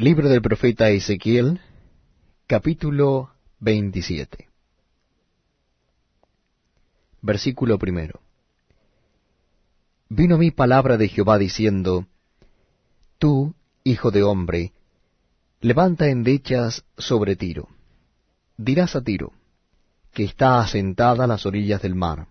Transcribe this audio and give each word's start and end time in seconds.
Libro 0.00 0.30
del 0.30 0.40
profeta 0.40 0.88
Ezequiel, 0.88 1.60
capítulo 2.46 3.34
27. 3.58 4.48
Versículo 7.20 7.78
primero. 7.78 8.22
Vino 10.08 10.38
mi 10.38 10.52
palabra 10.52 10.96
de 10.96 11.06
Jehová 11.06 11.36
diciendo, 11.36 12.06
Tú, 13.18 13.54
hijo 13.84 14.10
de 14.10 14.22
hombre, 14.22 14.72
levanta 15.60 16.08
endechas 16.08 16.82
sobre 16.96 17.36
Tiro. 17.36 17.68
Dirás 18.56 18.96
a 18.96 19.02
Tiro, 19.02 19.34
que 20.14 20.24
está 20.24 20.62
asentada 20.62 21.24
a 21.24 21.26
las 21.26 21.44
orillas 21.44 21.82
del 21.82 21.94
mar, 21.94 22.28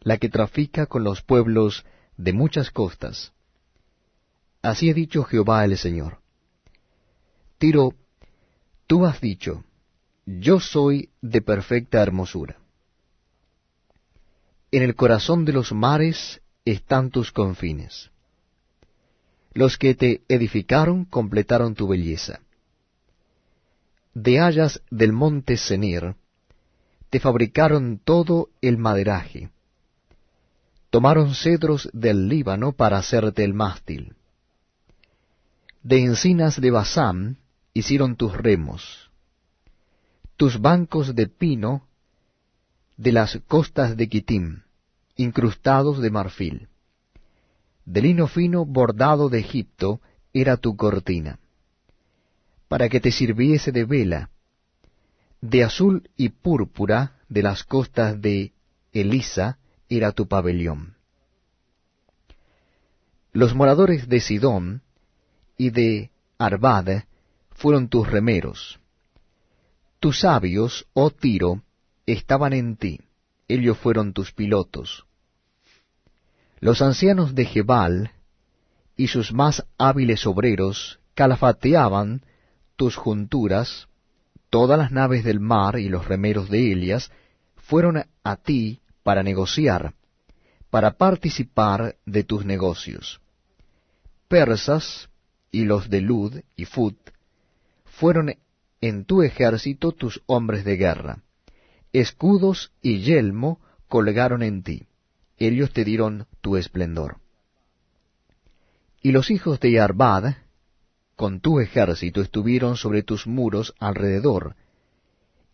la 0.00 0.18
que 0.18 0.28
trafica 0.28 0.84
con 0.84 1.04
los 1.04 1.22
pueblos 1.22 1.86
de 2.18 2.34
muchas 2.34 2.70
costas. 2.70 3.32
Así 4.60 4.90
ha 4.90 4.92
dicho 4.92 5.24
Jehová 5.24 5.64
el 5.64 5.78
Señor. 5.78 6.21
Tiro, 7.62 7.94
tú 8.88 9.06
has 9.06 9.20
dicho, 9.20 9.62
yo 10.26 10.58
soy 10.58 11.10
de 11.20 11.42
perfecta 11.42 12.02
hermosura. 12.02 12.56
En 14.72 14.82
el 14.82 14.96
corazón 14.96 15.44
de 15.44 15.52
los 15.52 15.70
mares 15.70 16.42
están 16.64 17.12
tus 17.12 17.30
confines. 17.30 18.10
Los 19.52 19.78
que 19.78 19.94
te 19.94 20.22
edificaron 20.26 21.04
completaron 21.04 21.76
tu 21.76 21.86
belleza. 21.86 22.40
De 24.12 24.40
hayas 24.40 24.82
del 24.90 25.12
monte 25.12 25.56
Senir 25.56 26.16
te 27.10 27.20
fabricaron 27.20 28.00
todo 28.02 28.48
el 28.60 28.76
maderaje. 28.76 29.50
Tomaron 30.90 31.36
cedros 31.36 31.88
del 31.92 32.26
Líbano 32.26 32.72
para 32.72 32.98
hacerte 32.98 33.44
el 33.44 33.54
mástil. 33.54 34.16
De 35.84 36.02
encinas 36.02 36.60
de 36.60 36.72
Basán 36.72 37.38
hicieron 37.74 38.16
tus 38.16 38.36
remos. 38.36 39.10
Tus 40.36 40.60
bancos 40.60 41.14
de 41.14 41.26
pino 41.26 41.86
de 42.96 43.12
las 43.12 43.40
costas 43.48 43.96
de 43.96 44.08
Kitim, 44.08 44.62
incrustados 45.16 46.00
de 46.00 46.10
marfil. 46.10 46.68
De 47.84 48.02
lino 48.02 48.26
fino 48.26 48.64
bordado 48.64 49.28
de 49.28 49.40
Egipto 49.40 50.00
era 50.32 50.56
tu 50.56 50.76
cortina, 50.76 51.38
para 52.68 52.88
que 52.88 53.00
te 53.00 53.10
sirviese 53.10 53.72
de 53.72 53.84
vela, 53.84 54.30
de 55.40 55.64
azul 55.64 56.08
y 56.16 56.28
púrpura 56.28 57.16
de 57.28 57.42
las 57.42 57.64
costas 57.64 58.20
de 58.20 58.52
Elisa 58.92 59.58
era 59.88 60.12
tu 60.12 60.28
pabellón. 60.28 60.94
Los 63.32 63.54
moradores 63.54 64.08
de 64.08 64.20
Sidón 64.20 64.82
y 65.56 65.70
de 65.70 66.10
Arbad 66.38 67.04
fueron 67.62 67.88
tus 67.88 68.10
remeros. 68.10 68.80
Tus 70.00 70.18
sabios, 70.18 70.88
oh 70.94 71.10
Tiro, 71.12 71.62
estaban 72.06 72.54
en 72.54 72.74
ti, 72.76 72.98
ellos 73.46 73.78
fueron 73.78 74.12
tus 74.12 74.32
pilotos. 74.32 75.06
Los 76.58 76.82
ancianos 76.82 77.36
de 77.36 77.44
Jebal 77.44 78.10
y 78.96 79.06
sus 79.06 79.32
más 79.32 79.64
hábiles 79.78 80.26
obreros 80.26 80.98
calafateaban 81.14 82.22
tus 82.74 82.96
junturas, 82.96 83.86
todas 84.50 84.76
las 84.76 84.90
naves 84.90 85.22
del 85.22 85.38
mar 85.38 85.78
y 85.78 85.88
los 85.88 86.08
remeros 86.08 86.50
de 86.50 86.72
Elias 86.72 87.12
fueron 87.54 88.02
a 88.24 88.36
ti 88.38 88.80
para 89.04 89.22
negociar, 89.22 89.94
para 90.68 90.94
participar 90.98 91.94
de 92.06 92.24
tus 92.24 92.44
negocios. 92.44 93.20
Persas 94.26 95.10
y 95.52 95.64
los 95.64 95.88
de 95.88 96.00
Lud 96.00 96.40
y 96.56 96.64
Fut 96.64 96.96
fueron 97.92 98.34
en 98.80 99.04
tu 99.04 99.22
ejército 99.22 99.92
tus 99.92 100.22
hombres 100.26 100.64
de 100.64 100.76
guerra. 100.76 101.22
Escudos 101.92 102.72
y 102.80 103.00
yelmo 103.00 103.60
colgaron 103.86 104.42
en 104.42 104.62
ti. 104.62 104.86
Ellos 105.36 105.72
te 105.72 105.84
dieron 105.84 106.26
tu 106.40 106.56
esplendor. 106.56 107.18
Y 109.02 109.12
los 109.12 109.30
hijos 109.30 109.60
de 109.60 109.78
Arbad, 109.78 110.36
con 111.16 111.40
tu 111.40 111.60
ejército, 111.60 112.22
estuvieron 112.22 112.76
sobre 112.76 113.02
tus 113.02 113.26
muros 113.26 113.74
alrededor, 113.78 114.56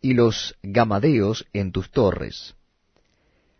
y 0.00 0.14
los 0.14 0.56
gamadeos 0.62 1.46
en 1.52 1.72
tus 1.72 1.90
torres. 1.90 2.54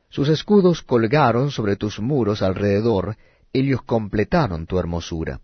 Sus 0.09 0.29
escudos 0.29 0.83
colgaron 0.83 1.51
sobre 1.51 1.77
tus 1.77 2.01
muros 2.01 2.43
alrededor, 2.43 3.17
ellos 3.53 3.83
completaron 3.83 4.67
tu 4.67 4.79
hermosura. 4.79 5.41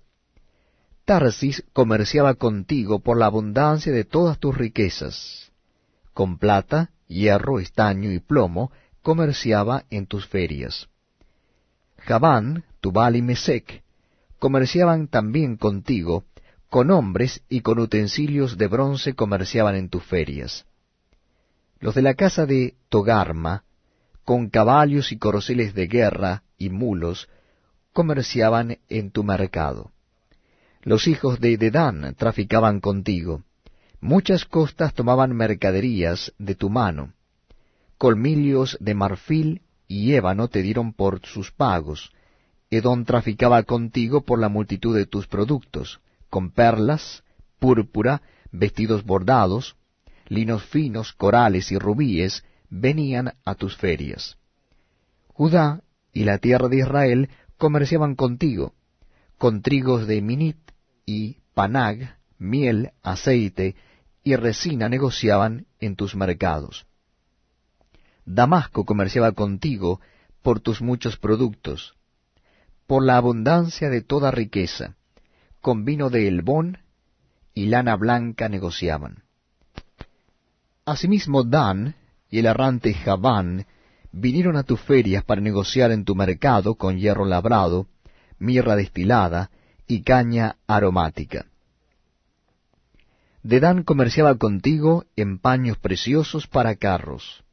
Tarsis 1.04 1.62
comerciaba 1.75 2.34
contigo 2.34 3.00
por 3.00 3.19
la 3.19 3.26
abundancia 3.26 3.92
de 3.92 4.04
todas 4.04 4.38
tus 4.38 4.56
riquezas. 4.56 5.53
Con 6.15 6.38
plata, 6.38 6.92
hierro, 7.09 7.59
estaño 7.59 8.10
y 8.10 8.20
plomo 8.20 8.72
comerciaba 9.03 9.84
en 9.91 10.06
tus 10.06 10.26
ferias. 10.26 10.88
Javán, 11.98 12.64
Tubal 12.81 13.16
y 13.16 13.22
Mesec 13.22 13.82
comerciaban 14.38 15.09
también 15.09 15.56
contigo, 15.56 16.25
con 16.70 16.91
hombres 16.91 17.43
y 17.48 17.60
con 17.60 17.78
utensilios 17.78 18.59
de 18.59 18.66
bronce 18.66 19.14
comerciaban 19.14 19.76
en 19.76 19.88
tus 19.91 20.04
ferias. 20.04 20.66
Los 21.81 21.94
de 21.94 22.03
la 22.03 22.14
casa 22.14 22.47
de 22.47 22.76
Togarma, 22.88 23.64
con 24.25 24.48
caballos 24.48 25.12
y 25.12 25.19
corceles 25.19 25.75
de 25.75 25.87
guerra 25.87 26.44
y 26.56 26.70
mulos, 26.70 27.28
comerciaban 27.93 28.78
en 28.88 29.10
tu 29.10 29.22
mercado. 29.22 29.94
Los 30.84 31.08
hijos 31.08 31.40
de 31.40 31.56
Dedán 31.56 32.14
traficaban 32.14 32.80
contigo. 32.80 33.42
Muchas 34.02 34.44
costas 34.44 34.92
tomaban 34.92 35.34
mercaderías 35.34 36.34
de 36.38 36.54
tu 36.54 36.68
mano. 36.68 37.14
Colmillos 37.96 38.76
de 38.80 38.92
marfil 38.92 39.62
y 39.88 40.12
ébano 40.12 40.48
te 40.48 40.60
dieron 40.60 40.92
por 40.92 41.24
sus 41.24 41.52
pagos. 41.52 42.12
Edón 42.68 43.06
traficaba 43.06 43.62
contigo 43.62 44.26
por 44.26 44.38
la 44.38 44.50
multitud 44.50 44.94
de 44.94 45.06
tus 45.06 45.26
productos, 45.26 46.00
con 46.28 46.50
perlas, 46.50 47.24
púrpura, 47.58 48.20
vestidos 48.52 49.04
bordados, 49.04 49.76
linos 50.28 50.64
finos, 50.64 51.14
corales 51.14 51.72
y 51.72 51.78
rubíes 51.78 52.44
venían 52.68 53.32
a 53.46 53.54
tus 53.54 53.74
ferias. 53.74 54.36
Judá 55.28 55.82
y 56.12 56.24
la 56.24 56.36
tierra 56.36 56.68
de 56.68 56.80
Israel 56.80 57.30
comerciaban 57.56 58.16
contigo, 58.16 58.74
con 59.38 59.62
trigos 59.62 60.06
de 60.06 60.20
Minit 60.20 60.63
y 61.06 61.38
panag, 61.54 62.19
miel, 62.38 62.92
aceite 63.03 63.76
y 64.22 64.37
resina 64.37 64.88
negociaban 64.88 65.66
en 65.81 65.97
tus 65.97 66.15
mercados. 66.15 66.87
Damasco 68.25 68.84
comerciaba 68.84 69.32
contigo 69.32 70.00
por 70.43 70.60
tus 70.60 70.81
muchos 70.81 71.16
productos, 71.16 71.94
por 72.87 73.04
la 73.04 73.16
abundancia 73.16 73.91
de 73.91 74.03
toda 74.03 74.31
riqueza, 74.31 74.97
con 75.60 75.84
vino 75.84 76.10
de 76.10 76.28
Elbón 76.28 76.78
y 77.54 77.66
lana 77.66 77.97
blanca 77.97 78.48
negociaban. 78.48 79.25
Asimismo 80.84 81.44
Dan 81.44 81.97
y 82.28 82.41
el 82.41 82.47
errante 82.47 82.93
Javán 82.93 83.66
vinieron 84.12 84.56
a 84.56 84.64
tus 84.64 84.81
ferias 84.81 85.25
para 85.25 85.41
negociar 85.41 85.91
en 85.93 86.04
tu 86.04 86.14
mercado 86.14 86.75
con 86.75 86.98
hierro 86.98 87.25
labrado, 87.25 87.87
mirra 88.38 88.76
destilada, 88.76 89.50
y 89.86 90.02
caña 90.02 90.56
aromática. 90.66 91.46
Dedán 93.42 93.82
comerciaba 93.82 94.36
contigo 94.36 95.04
en 95.16 95.38
paños 95.38 95.78
preciosos 95.78 96.46
para 96.46 96.76
carros. 96.76 97.44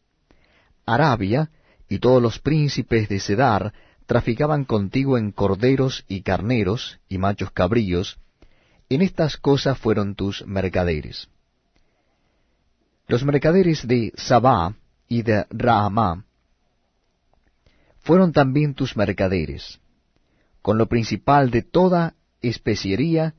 Arabia 0.85 1.51
y 1.89 1.99
todos 1.99 2.21
los 2.21 2.39
príncipes 2.39 3.09
de 3.09 3.19
Cedar 3.19 3.73
traficaban 4.05 4.65
contigo 4.65 5.17
en 5.17 5.31
corderos 5.31 6.05
y 6.07 6.21
carneros 6.21 6.99
y 7.09 7.17
machos 7.17 7.51
cabríos, 7.51 8.19
en 8.89 9.01
estas 9.01 9.37
cosas 9.37 9.77
fueron 9.77 10.16
tus 10.16 10.45
mercaderes. 10.45 11.29
Los 13.07 13.23
mercaderes 13.23 13.87
de 13.87 14.13
Sabá 14.16 14.75
y 15.07 15.23
de 15.23 15.45
Raamá 15.49 16.25
fueron 17.99 18.31
también 18.31 18.73
tus 18.73 18.95
mercaderes, 18.95 19.79
con 20.61 20.77
lo 20.77 20.87
principal 20.87 21.51
de 21.51 21.61
toda 21.61 22.16
especiería 22.41 23.35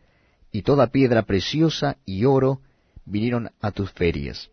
y 0.50 0.62
toda 0.62 0.88
piedra 0.88 1.22
preciosa 1.22 1.96
y 2.04 2.24
oro 2.24 2.60
vinieron 3.04 3.50
a 3.60 3.70
tus 3.70 3.90
ferias. 3.92 4.50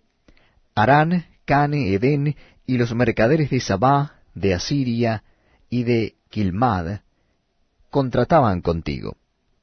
Arán, 0.76 1.26
Cane, 1.46 1.94
Edén 1.94 2.36
y 2.66 2.78
los 2.78 2.94
mercaderes 2.94 3.50
de 3.50 3.60
Sabá, 3.60 4.22
de 4.34 4.54
Asiria 4.54 5.24
y 5.70 5.84
de 5.84 6.16
Quilmad 6.30 7.00
contrataban 7.90 8.62
contigo. 8.62 9.18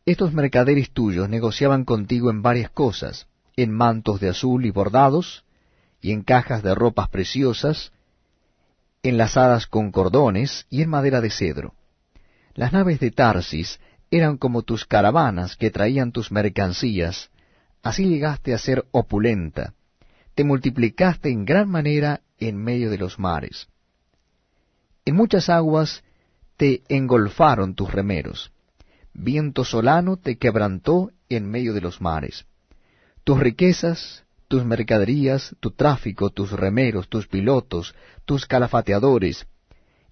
Estos 0.05 0.33
mercaderes 0.33 0.91
tuyos 0.91 1.29
negociaban 1.29 1.85
contigo 1.85 2.31
en 2.31 2.43
varias 2.43 2.71
cosas, 2.71 3.27
en 3.57 3.73
mantos 3.73 4.21
de 4.21 4.29
azul 4.29 4.65
y 4.67 4.71
bordados, 4.71 5.45
y 6.01 6.13
en 6.13 6.23
cajas 6.23 6.63
de 6.63 6.75
ropas 6.75 7.09
preciosas, 7.09 7.93
enlazadas 9.03 9.67
con 9.67 9.91
cordones 9.91 10.67
y 10.71 10.83
en 10.83 10.91
madera 10.91 11.21
de 11.21 11.31
cedro. 11.31 11.75
Las 12.55 12.73
naves 12.73 13.01
de 13.01 13.11
Tarsis 13.11 13.81
eran 14.11 14.37
como 14.37 14.63
tus 14.63 14.85
caravanas 14.85 15.57
que 15.57 15.71
traían 15.71 16.13
tus 16.13 16.31
mercancías, 16.31 17.31
así 17.83 18.07
llegaste 18.09 18.55
a 18.55 18.59
ser 18.59 18.87
opulenta, 18.93 19.75
te 20.35 20.45
multiplicaste 20.45 21.31
en 21.31 21.45
gran 21.45 21.69
manera 21.69 22.21
en 22.39 22.57
medio 22.57 22.91
de 22.91 22.99
los 22.99 23.19
mares. 23.19 23.69
En 25.05 25.15
muchas 25.17 25.49
aguas 25.49 26.05
te 26.57 26.83
engolfaron 26.89 27.75
tus 27.75 27.91
remeros, 27.93 28.53
viento 29.13 29.65
solano 29.65 30.17
te 30.17 30.37
quebrantó 30.37 31.11
en 31.29 31.51
medio 31.51 31.75
de 31.75 31.81
los 31.81 32.01
mares. 32.01 32.47
Tus 33.25 33.39
riquezas, 33.41 34.25
tus 34.49 34.65
mercaderías, 34.65 35.57
tu 35.61 35.73
tráfico, 35.73 36.31
tus 36.31 36.53
remeros, 36.53 37.09
tus 37.09 37.27
pilotos, 37.27 37.95
tus 38.25 38.47
calafateadores, 38.47 39.47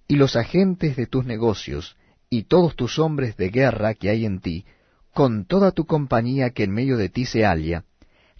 y 0.07 0.15
los 0.15 0.35
agentes 0.35 0.95
de 0.95 1.07
tus 1.07 1.25
negocios, 1.25 1.95
y 2.35 2.43
todos 2.43 2.75
tus 2.75 2.99
hombres 2.99 3.37
de 3.37 3.49
guerra 3.49 3.93
que 3.93 4.09
hay 4.09 4.25
en 4.25 4.41
ti, 4.41 4.65
con 5.13 5.45
toda 5.45 5.71
tu 5.71 5.85
compañía 5.85 6.49
que 6.49 6.63
en 6.63 6.71
medio 6.71 6.97
de 6.97 7.07
ti 7.07 7.25
se 7.25 7.45
halla, 7.45 7.85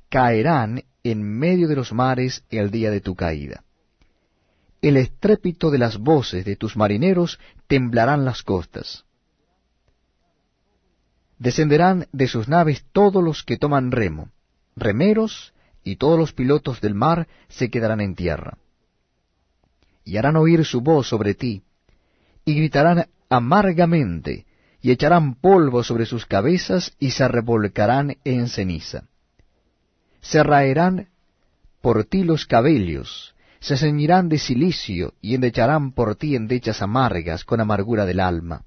caerán 0.09 0.83
en 1.01 1.23
medio 1.23 1.69
de 1.69 1.77
los 1.77 1.93
mares 1.93 2.43
el 2.49 2.71
día 2.71 2.91
de 2.91 2.99
tu 2.99 3.15
caída. 3.15 3.63
El 4.81 4.97
estrépito 4.97 5.71
de 5.71 5.77
las 5.77 5.97
voces 5.97 6.43
de 6.43 6.57
tus 6.57 6.75
marineros 6.75 7.39
temblarán 7.67 8.25
las 8.25 8.43
costas. 8.43 9.05
Descenderán 11.39 12.07
de 12.11 12.27
sus 12.27 12.49
naves 12.49 12.85
todos 12.91 13.23
los 13.23 13.43
que 13.43 13.57
toman 13.57 13.91
remo, 13.91 14.29
remeros 14.75 15.53
y 15.85 15.95
todos 15.95 16.19
los 16.19 16.33
pilotos 16.33 16.81
del 16.81 16.95
mar 16.95 17.29
se 17.47 17.69
quedarán 17.69 18.01
en 18.01 18.15
tierra. 18.15 18.57
Y 20.03 20.17
harán 20.17 20.35
oír 20.35 20.65
su 20.65 20.81
voz 20.81 21.07
sobre 21.07 21.33
ti, 21.33 21.63
y 22.43 22.55
gritarán 22.55 23.07
amargamente, 23.29 24.45
y 24.81 24.91
echarán 24.91 25.35
polvo 25.35 25.83
sobre 25.83 26.05
sus 26.05 26.25
cabezas, 26.25 26.93
y 26.99 27.11
se 27.11 27.27
revolcarán 27.27 28.17
en 28.23 28.47
ceniza. 28.47 29.05
Se 30.21 30.43
raerán 30.43 31.09
por 31.81 32.05
ti 32.05 32.23
los 32.23 32.45
cabellos, 32.45 33.35
se 33.59 33.77
ceñirán 33.77 34.29
de 34.29 34.37
silicio, 34.37 35.13
y 35.21 35.35
endecharán 35.35 35.91
por 35.91 36.15
ti 36.15 36.35
endechas 36.35 36.81
amargas 36.81 37.43
con 37.43 37.61
amargura 37.61 38.05
del 38.05 38.19
alma. 38.19 38.63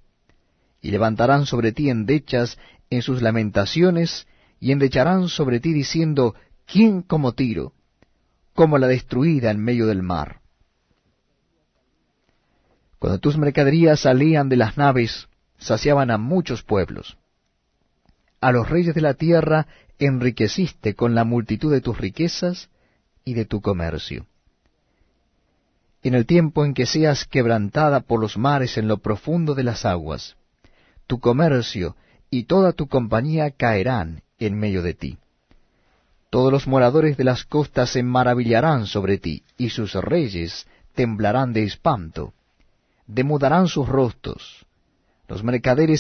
Y 0.81 0.91
levantarán 0.91 1.47
sobre 1.47 1.73
ti 1.73 1.91
endechas 1.91 2.59
en 2.91 3.03
sus 3.03 3.23
lamentaciones, 3.23 4.27
y 4.61 4.73
endecharán 4.73 5.29
sobre 5.29 5.61
ti 5.61 5.73
diciendo, 5.73 6.35
¿quién 6.67 7.03
como 7.03 7.33
Tiro? 7.33 7.75
Como 8.55 8.79
la 8.79 8.89
destruida 8.89 9.51
en 9.51 9.63
medio 9.63 9.87
del 9.87 10.03
mar. 10.03 10.41
Cuando 12.99 13.19
tus 13.19 13.37
mercaderías 13.37 14.01
salían 14.01 14.49
de 14.49 14.57
las 14.57 14.77
naves, 14.77 15.29
saciaban 15.59 16.11
a 16.11 16.19
muchos 16.19 16.63
pueblos. 16.63 17.17
A 18.41 18.53
los 18.53 18.69
reyes 18.69 18.95
de 18.95 19.01
la 19.01 19.15
tierra 19.15 19.67
enriqueciste 19.99 20.95
con 20.95 21.15
la 21.15 21.25
multitud 21.25 21.73
de 21.73 21.81
tus 21.81 21.99
riquezas 21.99 22.71
y 23.25 23.35
de 23.35 23.45
tu 23.45 23.61
comercio. 23.61 24.27
En 26.03 26.15
el 26.15 26.27
tiempo 26.27 26.65
en 26.65 26.75
que 26.75 26.87
seas 26.87 27.25
quebrantada 27.25 28.01
por 28.01 28.21
los 28.21 28.39
mares 28.39 28.79
en 28.79 28.87
lo 28.87 28.99
profundo 28.99 29.55
de 29.55 29.65
las 29.65 29.85
aguas, 29.85 30.37
tu 31.07 31.19
comercio 31.19 31.97
y 32.31 32.45
toda 32.45 32.73
tu 32.73 32.87
compañía 32.87 33.51
caerán 33.51 34.23
en 34.39 34.59
medio 34.59 34.83
de 34.83 34.95
ti. 34.95 35.19
Todos 36.31 36.53
los 36.53 36.67
moradores 36.67 37.17
de 37.17 37.25
las 37.25 37.45
costas 37.45 37.91
se 37.91 38.03
maravillarán 38.03 38.87
sobre 38.87 39.19
ti, 39.19 39.43
y 39.57 39.71
sus 39.71 39.95
reyes 39.95 40.67
temblarán 40.95 41.53
de 41.53 41.65
espanto, 41.65 42.35
demudarán 43.09 43.67
sus 43.67 43.89
rostros, 43.89 44.67
los 45.27 45.43
mercaderes 45.43 45.97